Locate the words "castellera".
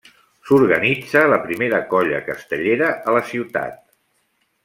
2.31-2.89